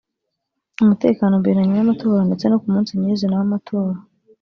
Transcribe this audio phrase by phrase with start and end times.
[0.83, 3.95] umutekano mbere na nyuma y’amatora ndetse no ku munsi nyir’izina w’amatora